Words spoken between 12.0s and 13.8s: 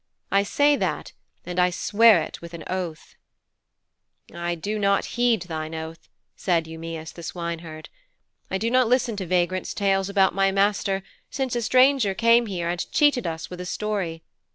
came here and cheated us with a